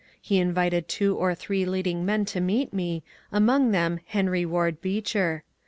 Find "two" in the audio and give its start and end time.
0.87-1.15